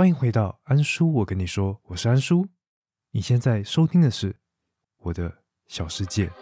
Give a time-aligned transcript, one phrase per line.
[0.00, 2.48] 欢迎回到安叔，我跟你说，我是安叔。
[3.10, 4.34] 你现在收听的是
[4.96, 5.30] 我的
[5.66, 6.32] 小世界。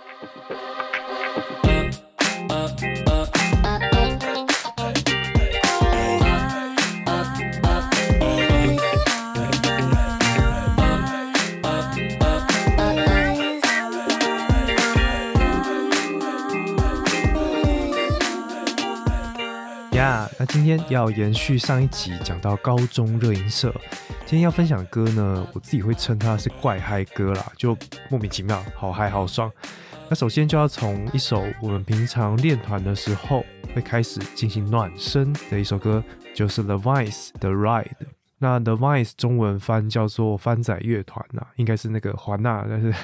[20.49, 23.71] 今天要延续上一集讲到高中热音社，
[24.25, 27.77] 今天要分享的歌呢，我自己会称它是怪嗨歌啦，就
[28.11, 29.53] 莫名其妙，好嗨好爽。
[30.09, 36.03] 那首先就要从一首我们平常练团的时候会开始进行暖身的一首歌，
[36.35, 37.91] 就是 The Vice 的 Ride。
[38.39, 42.95] 那 The Vice 中文翻叫做番仔乐团呐，应该是那个华纳，但是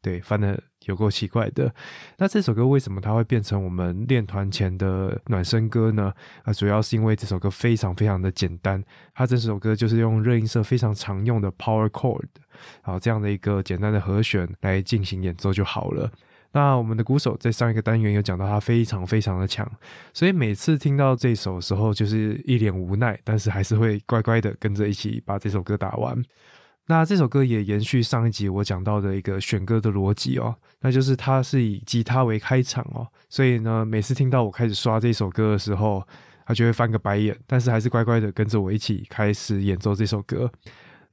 [0.00, 1.72] 对翻的有够奇怪的。
[2.18, 6.12] 那这首歌为什么它会变成我们练团前的暖身歌呢？
[6.44, 8.82] 啊，主要是因为这首歌非常非常的简单，
[9.14, 12.26] 它这首歌就是用热音社非常常用的 Power Chord，
[12.84, 16.10] 然后这样的一个简单的和弦来进行演奏就好了。
[16.54, 19.66] 那我们的鼓手在上一个单元有讲到他非常非常的强，
[20.12, 26.22] 所以每次听到这首的时候，就是一脸无奈，但是还是会乖乖的跟着一起把这首歌打完。
[26.86, 36.06] 那这首歌也延续上一集我讲到的一个选歌的逻辑哦，那就是它是以吉他为开场哦，所以呢，每次听到我开始刷这首歌的时候，
[36.44, 40.50] 他就会翻个白眼，但是还是乖乖的跟着我一起开始演奏这首歌。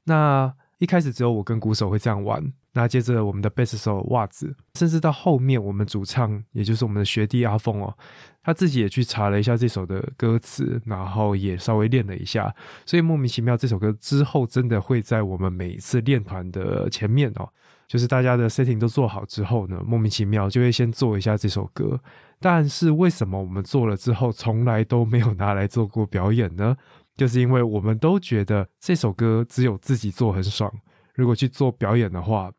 [0.06, 7.94] 那一开始只有我跟鼓手会这样玩，那接着我们的贝斯手袜子，甚至到后面我们主唱，也就是我们的学弟阿峰哦，
[8.42, 17.50] 他自己也去查了一下这首的歌词，然后也稍微练了一下，所以莫名其妙这首歌之后真的会在我们每一次练团的前面哦，
[17.86, 22.00] 就是大家的 setting 都做好之后呢，莫名其妙就会先做一下这首歌。
[22.40, 26.78] 但是为什么我们做了之后从来都没有拿来做过表演呢？
[27.18, 30.72] 就是因为我们都觉得这首歌只有自己做很爽，
[31.14, 32.50] 如果去做表演的话，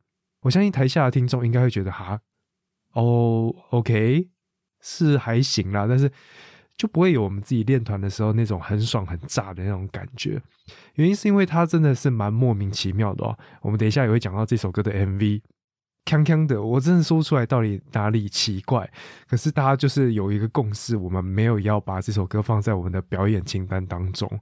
[0.43, 2.21] 我相信台下的听众应该会觉得哈，
[2.93, 4.29] 哦，OK，
[4.81, 6.11] 是还行啦，但是
[6.77, 10.41] 就不会有我们自己练团的时候那种很爽很炸的那种感觉。
[10.95, 13.39] 原因是因为它真的是蛮莫名其妙的哦。
[13.61, 15.43] 我们等一下也会讲到这首歌的 MV，
[16.07, 18.91] 锵锵的，我真的说不出来到底哪里奇怪。
[19.29, 24.41] 可是大家就是有一个共识，我们没有要把这首歌放在我们的表演清单当中。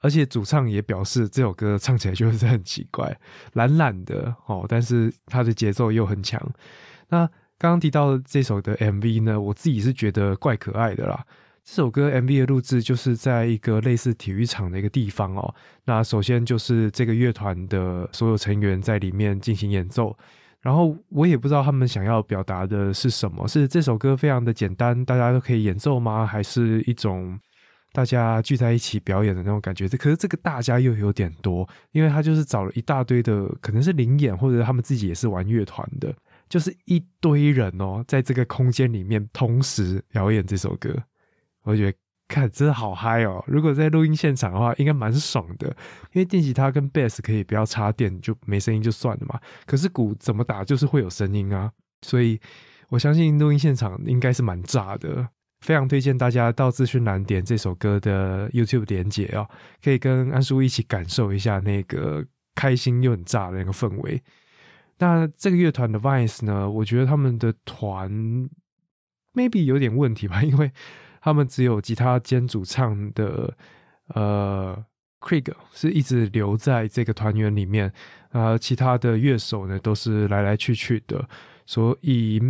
[0.00, 3.18] 而且主唱也表示这首歌唱起来就是很奇怪，
[3.54, 6.40] 懒懒的哦，但是它的节奏又很强。
[7.08, 7.26] 那
[7.58, 11.24] 刚刚提到的这首的 MV 呢，我自己是觉得怪可爱的啦。
[11.64, 15.54] 这首歌 MV 的录制就是在一个类似体育场的一个地方哦。
[15.84, 20.16] 那首先就是这个乐团的所有成员在里面进行演奏，
[20.60, 26.24] 然后我也不知道他们想要表达的是什么，是这首歌非常的简单，大家都可以演奏吗？
[26.24, 27.38] 还是一种？
[27.92, 36.14] 大家聚在一起表演的那种感觉，可是这个大家又有点多，因为他就是找了一大堆的，可能是灵演或者他们自己也是玩乐团的，
[36.48, 40.94] 就是一堆人哦，在这个空间里面同时表演这首歌，
[41.62, 43.42] 我觉得看真的好嗨哦！
[43.46, 45.68] 如果在录音现场的话，应该蛮爽的，
[46.12, 51.72] 因为电吉他跟贝斯可以不要插电就没声音就算了嘛，可是鼓怎么打就是会有声音啊，
[52.02, 52.38] 所以
[52.90, 55.30] 我相信录音现场应该是蛮炸的。
[55.60, 59.48] 非常推荐大家到资讯栏点这首歌的 YouTube 连接哦，
[59.82, 62.24] 可以跟安叔一起感受一下那个
[62.54, 64.22] 开心又很炸的那个氛围。
[64.98, 68.10] 那这个乐团的 Vice 呢，我觉得他们的团
[69.34, 70.70] maybe 有点问题吧， 因为
[71.20, 73.56] 他们只有吉他兼主唱的
[74.14, 74.84] 呃
[75.20, 77.92] Craig 是一直留在这个团员里面，
[78.30, 81.28] 啊，其他的乐手呢都是来来去去的。
[81.68, 82.40] 所以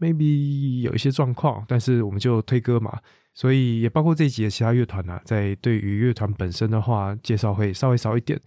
[0.00, 2.98] maybe 有一些状况，但是我们就推歌嘛，
[3.32, 8.40] 所以也包括这一集的其他乐团呢，在对于乐团本身的话，介绍会稍微少一点。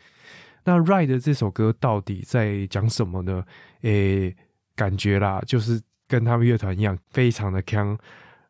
[0.65, 3.45] 那 Ride 这首歌到底在讲什么呢？
[3.83, 4.35] 诶，
[4.75, 7.97] 感觉啦，就是跟他们乐团一样，非常的强，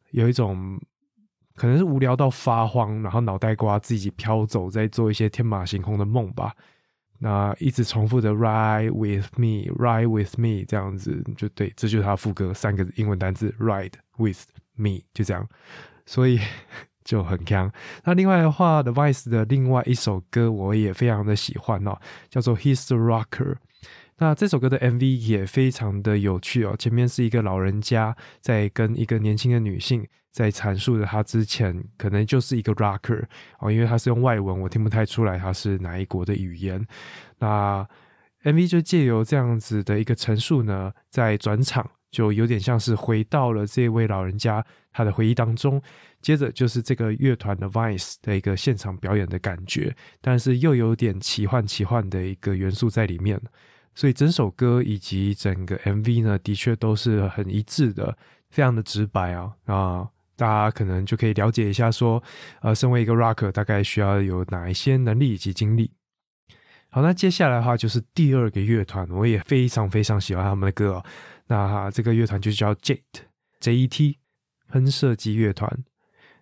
[0.09, 0.81] 有一种
[1.53, 6.56] 可能是无聊到发慌，然后脑袋瓜自己飘走，在做一些天马行空的梦吧。
[7.19, 14.39] 那一直重复的 ride with me, ride with me 这样子就对，这就是他副歌三个英文单字 ride with
[14.75, 15.48] me 就这样，
[16.06, 16.39] 所以
[17.04, 17.71] 就很强。
[18.06, 22.00] 那另外的话，The Vice 的另外一首歌我也非常的喜欢哦，
[22.30, 23.57] 叫做 He's the Rocker。
[24.22, 33.23] 那这首歌的 MV 也非常的有趣哦，前面是一个老人家在跟一个年轻的女性在阐述的他之前可能就是一个 rocker
[33.59, 36.85] 哦，因为他是用外文，我听不太出来他是哪一国的语言。
[37.39, 37.87] 那
[38.43, 45.81] MV 就借由这样子的一个陈述呢，在转场就有点像是回到了这位老人家他的回忆当中。
[46.21, 53.39] 接着就是这个乐团的 Vice 的一个现场表演的感觉，但是又有点奇幻奇幻的一个元素在里面。
[53.95, 58.17] 所以整首歌以及整个 MV 呢，的确都是很一致的，
[58.49, 60.09] 非常的直白啊啊！
[60.39, 62.24] 大家可能就可以了解一下，说
[62.62, 65.91] 呃，身为一个 Rocker，大概需要有哪一些能力以及经历。
[66.89, 71.06] 好，那接下来的话就是第二个乐团，我也非常非常喜欢他们的歌哦。
[71.47, 74.18] 那这个乐团就叫 Jet，J-E-T，
[74.69, 75.69] 喷射机乐团。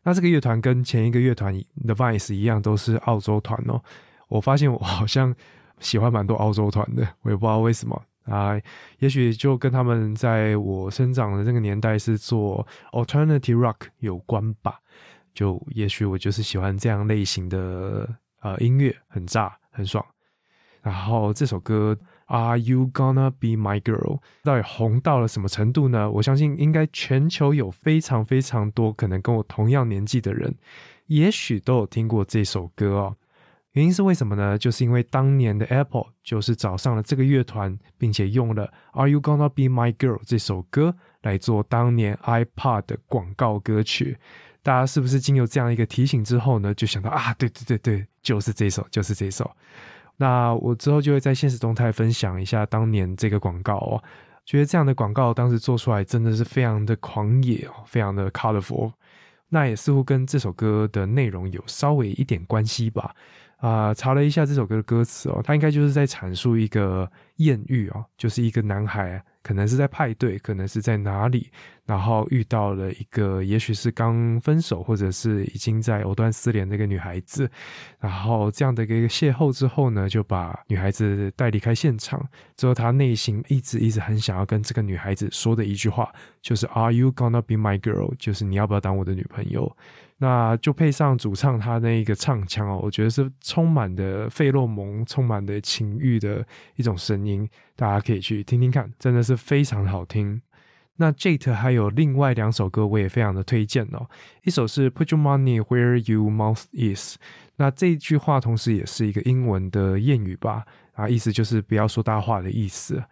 [0.04, 1.54] 那这个乐团跟前一个乐团
[1.84, 3.84] The Vice 一样，都是澳洲团哦。
[4.30, 5.36] 我发现我好像
[5.80, 8.60] 喜欢蛮多澳洲团的，我也不知道为什么啊。
[9.00, 14.80] 也许就跟他们在我生长的这个年代是做 Alternative Rock 有关吧。
[15.34, 18.08] 就也许我就是喜欢这样类型的
[18.42, 20.06] 呃音乐，很炸，很爽。
[20.82, 21.98] 然后这首歌。
[22.30, 24.20] Are you gonna be my girl？
[24.44, 26.12] 到底红到了什么程度呢？
[26.12, 30.54] 我相信应该全球有非常非常多可能跟我同样年纪的人，
[31.06, 33.16] 也许都有听过这首歌哦。
[33.78, 34.58] 原因是为什么呢？
[34.58, 44.18] 就是因为当年的 Apple 就是找上了这个乐团，并且用了 Are you gonna be my girl 这首歌来做当年 iPad 的广告歌曲。
[44.64, 49.56] 大家是不是经由这样一个提醒之后呢，就想到啊，对对对对，就是这首，就是这首。
[50.16, 54.04] 那我之后就会在现实动态分享一下当年这个广告哦，
[54.44, 58.92] 觉得这样的广告当时做出来真的是非常的狂野哦，非常的 colorful，
[59.50, 63.16] 那也似乎跟这首歌的内容有稍微一点关系吧。
[63.58, 69.24] 啊，查了一下这首歌的歌词哦，它应该就是在阐述一个艳遇哦，就是一个男孩。
[69.48, 71.50] 可能是在派对，可能是在哪里，
[71.86, 77.50] 然后遇到了一个，也许是刚分手，或者是已经在藕断丝连的一个女孩子，
[77.98, 82.22] 然后这样的一个邂逅之后呢，就把女孩子带离开现场。
[82.58, 86.12] 之后，他内心一直一直很想要跟这个女孩子说的一句话，
[86.42, 89.74] 就是 “Are you gonna be my girl？” 就是你要不要当我的女朋友？
[90.20, 100.42] 那就配上主唱他那一个唱腔哦，我觉得是充满的费洛蒙、充满的情欲的一种声音，大家可以去听听看，真的是非常好听。
[100.96, 104.10] 那 Jade 还有另外两首歌，我也非常的推荐哦。
[104.44, 107.18] 一首是 Put Your Money Where Your Mouth Is，
[107.58, 113.04] 那这句话同时也是一个英文的谚语吧，啊，意思就是不要说大话的意思。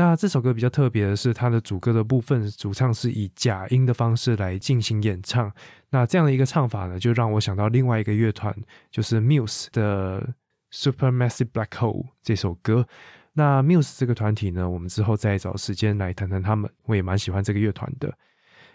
[0.00, 5.52] 那这首歌比较特别的是，它的主歌的部分，主唱是以假音的方式来进行演唱。
[5.90, 8.50] 那这样的一个唱法呢，就让我想到另外一个乐团，
[8.90, 10.32] 就是 Muse 的
[10.72, 12.86] Supermassive Black Hole 这首歌。
[13.34, 16.70] 那 Muse 这个团体呢，我们之后再找时间来谈谈他们。
[16.84, 18.10] 我也蛮喜欢这个乐团的。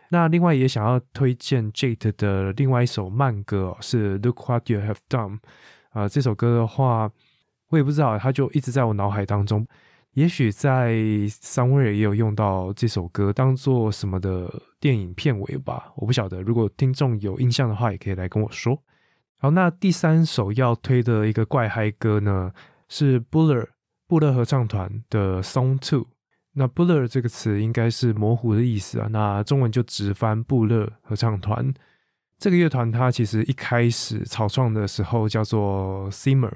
[0.10, 5.40] 那另外也想要推荐 Jade 的另外一首慢歌，是 Look What You Have Done。
[5.90, 7.10] 啊，这首歌的话，
[7.70, 9.66] 我也不知道，它就一直在我脑海当中。
[10.16, 10.94] 也许在
[11.30, 16.42] somewhere 也有用到这首歌当做什么的电影片尾吧，我不晓得。
[16.42, 18.82] 如果听众有印象的话，也可以来跟我说。
[19.38, 22.54] 好，那第三首要推的一个怪嗨歌呢，
[22.88, 23.68] 是 Buller
[24.08, 26.08] 布勒合唱团的 Song Two。
[26.54, 31.74] 那 Buller 这个词应该是模糊的意思啊，那中文就直翻布勒合唱团。
[32.40, 36.54] 这个乐团它其实一开始草创的时候叫做 Simmer。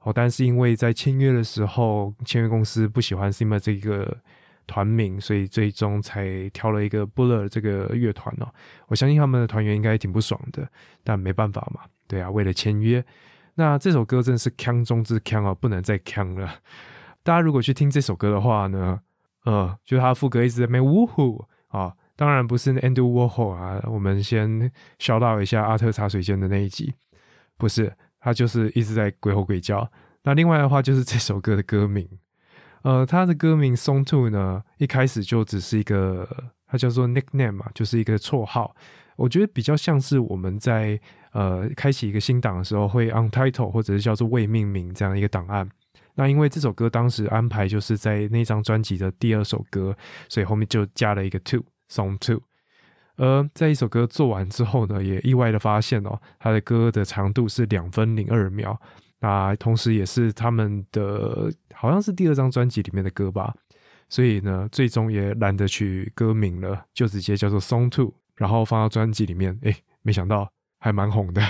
[0.00, 4.16] 哦，但是因为在签约的时候，签约公司不喜欢 Simmer 这个
[4.66, 8.48] 团名，所以最终才挑了一个 Buller 这个乐团哦。
[8.86, 10.66] 我相信他们的团员应该挺不爽的，
[11.02, 13.04] 但没办法嘛，对啊，为了签约。
[13.54, 16.60] 那这首歌真的是腔中之腔啊，不能再腔了。
[17.24, 19.00] 大家如果去听这首歌的话呢，
[19.44, 26.94] 呃，就他副歌一直在那呜呼啊，当然不是 Andrew Warhol 啊，我们先消到一下阿特茶水间的那一集，
[27.56, 27.92] 不是。
[28.28, 29.90] 他就是一直在鬼吼鬼叫。
[30.22, 32.06] 那另外的话，就是这首歌的歌名，
[32.82, 36.28] 呃，他的歌名 Song Two 呢，一开始就只是一个，
[36.66, 38.76] 它叫做 nickname 嘛，就是一个绰号。
[39.16, 41.00] 我觉得比较像是我们在
[41.32, 45.66] 呃开启一个新档的时候，会 untitle 或者是叫做未命名这样一个档案。
[46.14, 49.96] 那因为这首歌当时安排就是在那张专辑的第二首歌，
[50.28, 52.42] 所以后面就加了一个 Two Song Two。
[53.18, 58.80] 而在一首歌做完之后呢，也意外的发现哦，他的歌的长度是两分零二秒，
[59.20, 63.54] 那同时也是他们的好像是第二张专辑里面的歌吧，
[64.08, 71.42] 所以呢，最终也懒得取歌名了，就直接叫做 Song Two，然后放到专辑里面，哎，没想到还蛮红的。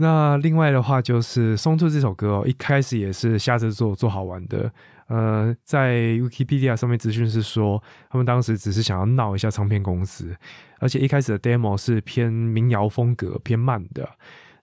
[0.00, 4.72] 那另外的话就是《松兔》这首歌哦，一开始也是瞎着做做好玩的。
[5.08, 10.36] 呃，在 Wikipedia 上面资讯是说，他们当时只是想要闹一下唱片公司，
[10.78, 14.08] 而且一开始的 demo 是偏民谣风格、偏慢的。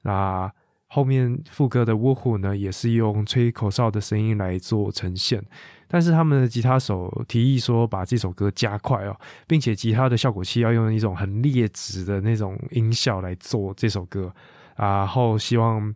[0.04, 0.50] 那
[0.88, 5.44] 后面副歌的呜呼呢，也是用吹口哨的声音来做呈现。
[5.88, 14.34] 但是他们的吉他手提议说把这首歌加快哦，并且吉他的效果器要用一种很劣质的那种音效来做这首歌，
[14.76, 15.94] 然后希望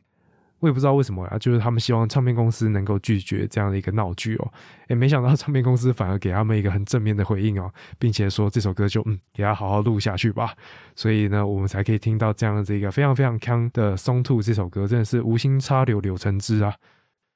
[0.59, 4.51] 我也不知道为什么啊，就是他们希望唱片公司能够拒绝这样的一个闹剧哦，
[4.89, 10.53] 也没想到唱片公司反而给他们一个很正面的回应哦，并且说这首歌就嗯给他好好录下去吧，
[10.95, 16.75] 所以呢，我们才可以听到这样的一个非常非常强的《松兔》这首歌，真的是无心插柳柳成枝啊。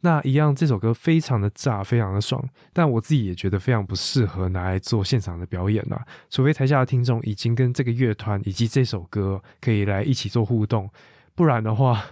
[0.01, 6.05] 那一样，这首歌非常的炸，非常的爽，但我自己也觉得非常不适合拿来做现场的表演啊。
[6.29, 10.89] 除非台下的听众已经跟这个乐团以及这首歌可以来一起做互动，
[11.35, 12.03] 不然的话，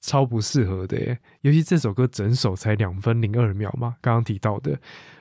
[0.00, 1.18] 超不适合的耶。
[1.40, 4.78] 尤其这首歌整首才两分零二秒嘛，刚刚提到的，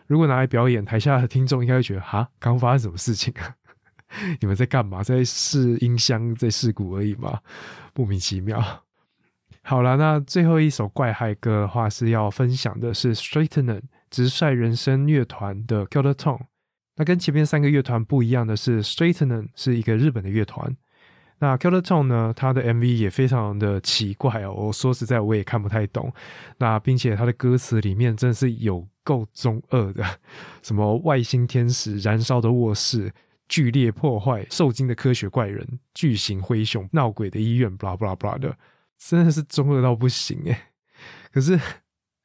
[0.07, 3.55] 如果拿来表演，台下的听众应该会觉得哈，刚发生什么事情啊？
[4.39, 5.01] 你们在干嘛？
[5.03, 7.39] 在试音箱，在试鼓而已嘛，
[7.95, 8.63] 莫名其妙。
[9.63, 16.41] 好了，那最后一首怪嗨歌的话是要分享的是 Straightener 直率人生乐团的 Killer Tone。
[16.97, 20.77] 那跟前面三个乐团不一样的是，Straightener 是一个日本的乐团。
[21.39, 24.53] 那 Killer Tone 呢，它的 MV 也非常的奇怪哦。
[24.53, 26.13] 我说实在，我也看不太懂。
[26.57, 30.03] 那并且它的歌词里面真的是有够中二的，
[30.63, 33.13] 什么外星天使、燃烧的卧室、
[33.49, 38.57] 剧烈破坏、受惊的科学怪人、巨型灰熊、闹鬼的医院，blah blah blah 的。
[38.97, 40.57] 真的是中二到不行诶。
[41.31, 41.59] 可是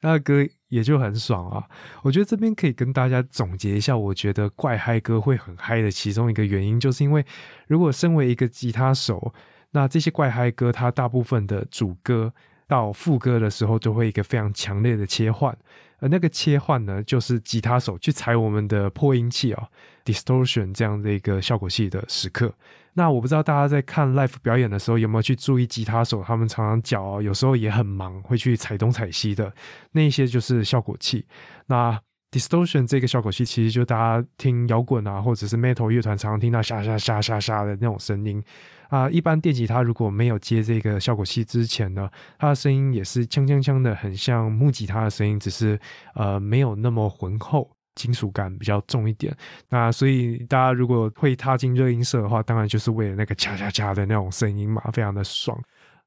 [0.03, 1.69] 那歌也就很爽啊！
[2.03, 7.25] 我觉得这边可以跟大家总结一下，我觉得怪嗨歌会很嗨的其中一个原因，就是因为
[7.67, 9.35] 如果身为一个吉他手，
[9.73, 12.33] 那这些怪嗨歌，它大部分的主歌
[12.67, 15.57] 到副歌的时候，就会一个非常强烈的切换，
[15.99, 19.69] 而那个切换呢，就是吉他手去踩我们的破音器啊
[20.05, 22.55] ，distortion 这样的一个效果器的时刻。
[22.95, 29.53] 那我不知道大家在看 live 表演的时候有没有去注意吉他手，他们常常脚有时候也很忙，会去踩东踩西的，
[29.93, 31.27] 那一些就是效果器。
[31.67, 31.99] 那
[32.33, 38.43] distortion 这个效果器其实就大家听摇滚啊，或者是 metal 乐团常常听到沙沙沙沙沙的那种声音
[38.89, 39.11] 啊。
[39.11, 45.79] 一般电吉他如果没有接这个效果器之前呢，它的声音也是锵锵锵的，很像木吉他的声音，只是
[46.15, 47.71] 呃没有那么浑厚。
[48.01, 49.37] 金属感比较重一点，
[49.69, 55.61] 那所以大家如果会踏进热音社的话，当然就是为了那个恰恰恰的那种声音嘛，非常的爽。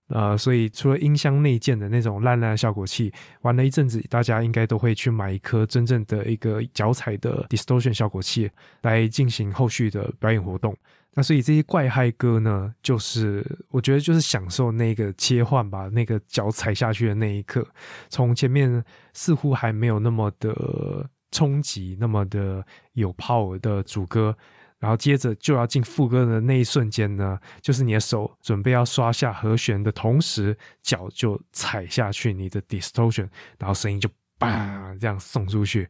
[0.08, 8.50] 呃，所以除了音箱内建的那种烂烂的效果器，玩了一阵子，大家应该都会去买一颗真正的一个脚踩的 distortion 效果器
[8.82, 10.76] 来进行后续的表演活动。
[11.16, 17.66] 那所以这些怪嗨歌呢，就是我觉得就是享受那个切换吧，那个脚踩下去的那一刻，
[18.10, 18.84] 从前面
[19.14, 21.08] 似乎还没有那么的。
[21.34, 24.34] 冲击那么的有 power 的主歌，
[24.80, 34.08] 然后接着就要进副歌的那一瞬间呢，就是你的手准备要刷下和弦的同时，脚就踩下去你的 distortion，然后声音就
[34.40, 35.90] bang 这样送出去，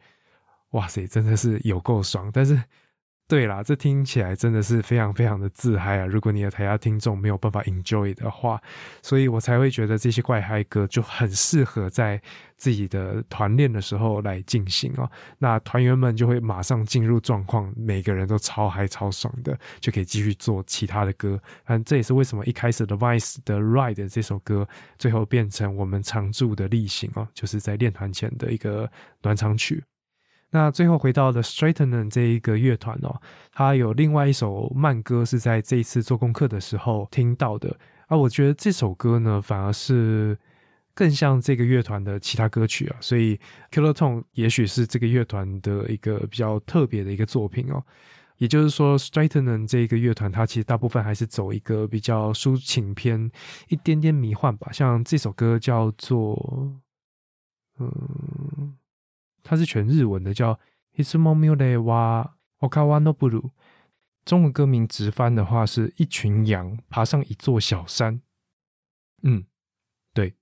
[0.71, 2.59] 哇塞，真的是有够爽，但是。
[3.33, 6.05] 对啦，这听起来真的是非常非常的自嗨啊！
[6.05, 8.61] 如果你的台下听众没有办法 enjoy 的话，
[9.01, 12.21] 所以我才会觉得这些怪嗨歌就很适合在
[12.57, 15.09] 自己的团练的时候来进行哦。
[15.39, 21.41] 那团员们就会马上进入状况，每个人都超嗨超爽的，就可以继续做其他的歌。
[21.65, 24.67] 嗯，这也是为什么一开始的 Vice 的 Ride 这首歌，
[24.99, 28.87] 最后变成我们常驻的例行哦，就是在练团前的一个
[29.23, 29.83] 暖场曲。
[30.55, 33.19] 那最后回到了 Straightener 这一个乐团哦，
[33.51, 40.38] 它有另外一首慢歌是在这一次做功课的时候听到的啊，我觉得这首歌呢反而是
[40.93, 43.39] 更像这个乐团的其他歌曲啊，所以
[43.72, 47.83] Killer Tone 也许是这个乐团的一个比较特别的一个作品哦。
[48.38, 53.31] 也就是说，Straightener 这一个乐团它其实大部分还是走一个比较抒情偏
[53.69, 56.79] 一点点迷幻吧，像这首歌叫做
[57.79, 58.77] 嗯。
[59.43, 60.59] 它是全日文的，叫
[60.95, 63.51] Hisumomule wa Okawa no Buru。
[64.25, 68.21] 中文歌名直翻的话是一群羊爬上一座小山。
[69.21, 69.43] 嗯，
[70.13, 70.33] 对，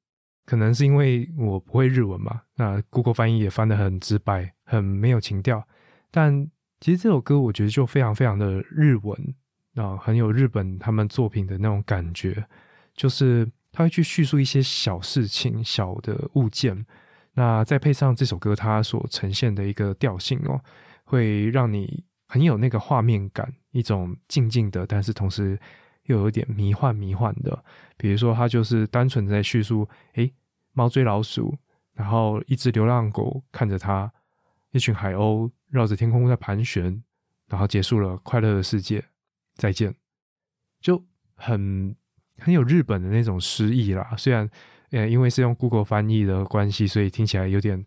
[0.46, 5.68] 可能是因为我不会日文嘛，那 Google 翻译也翻的很直白，很没有情调。
[6.12, 6.48] 但
[6.80, 9.36] 其实这首歌我觉得就非常非常的日文
[9.74, 12.46] 啊，很有日本他们作品的那种感觉，
[12.94, 16.86] 就是他会去叙述一些小事情、小的物件。
[17.34, 20.62] 那再配上这首歌，它所呈现的一个调性哦，
[21.06, 25.58] 会让你很有那个画面感，一种静静的，但是同时
[26.04, 27.64] 又有点迷幻迷幻的。
[27.96, 30.34] 比如说，它就是单纯在叙述：诶，
[30.74, 31.58] 猫追老鼠，
[31.94, 34.12] 然后一只流浪狗看着它，
[34.72, 37.02] 一群海鸥绕着天空在盘旋，
[37.48, 39.06] 然后结束了快乐的世界，
[39.56, 39.96] 再见，
[40.82, 41.02] 就
[41.36, 41.96] 很
[42.38, 44.16] 很有日本的那种诗意啦。
[44.18, 44.50] 虽然。
[44.92, 47.84] 呃，因为是用 Google 翻译的关系，所以听起来有点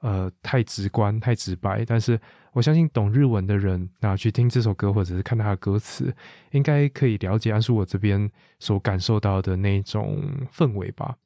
[0.00, 2.20] 呃太直观、太直白，但是
[2.52, 6.14] 我相信懂日文的人，那去听这首歌或者是看他的歌词，
[6.50, 11.16] 应该可以了解安叔我这边所感受到的那种氛围吧。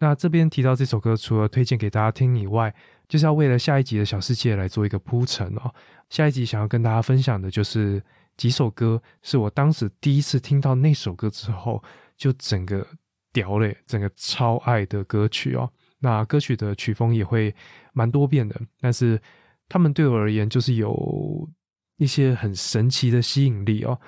[0.00, 2.72] 那这边提到这首歌，除了推荐给大家听以外，
[3.08, 5.74] 就是要为了下一集的小世界来做一个铺陈哦。
[6.08, 8.00] 下一集想要跟大家分享的就是
[8.36, 11.82] 几首歌，是我当时第一次听到那首歌之后，
[12.16, 12.86] 就整个
[13.38, 15.70] 屌嘞，整个超爱的歌曲哦。
[16.00, 17.54] 那歌曲的曲风也会
[17.92, 19.20] 蛮多变的，但是
[19.68, 21.48] 他们对我而言就是有
[21.98, 23.98] 一些很神奇的吸引力哦。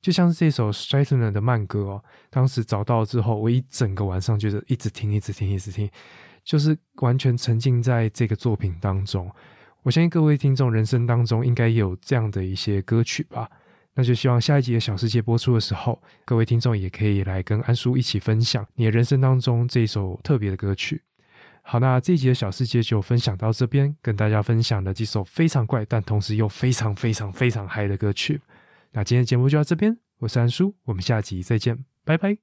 [0.00, 5.90] 就像是这首 Straightener 的慢歌哦，当时找到之后，我一整个晚上就是一直听，一直听，一直听，
[6.44, 9.28] 就是完全沉浸在这个作品当中。
[9.82, 13.48] 我相信各位听众人生当中应该有这样的一些歌曲吧。
[13.96, 21.02] 那就希望下一集的小世界播出的时候，各位听众也可以来跟安叔一起分享你的人生当中这一首特别的歌曲。
[21.62, 28.40] 好，那这一集的小世界就分享到这边，跟大家分享了几首非常怪但同时又非常非常非常嗨的歌曲。
[28.92, 32.34] 那今天节目就到这边，我是安叔，我们下集再见，拜拜。